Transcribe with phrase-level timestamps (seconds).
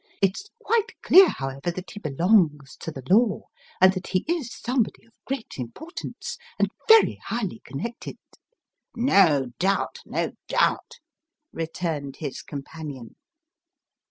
[0.23, 3.41] "It's quite clear, however, that he belongs to the law,
[3.79, 8.17] and that he is some body of great importance, and very highly connected.""
[8.95, 10.93] No doubt, no doubt,"
[11.51, 13.13] returned his companion.